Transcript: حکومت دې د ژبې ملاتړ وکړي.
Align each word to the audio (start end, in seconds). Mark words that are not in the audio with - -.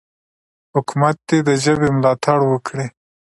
حکومت 0.73 1.15
دې 1.27 1.37
د 1.47 1.49
ژبې 1.63 1.87
ملاتړ 1.95 2.39
وکړي. 2.47 2.87